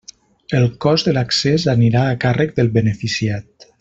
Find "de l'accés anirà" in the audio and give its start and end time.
1.09-2.01